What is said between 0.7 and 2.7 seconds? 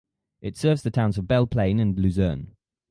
the towns of Belle Plaine and Luzerne.